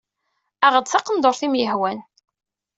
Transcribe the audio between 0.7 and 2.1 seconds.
taqendurt i am-yehwan.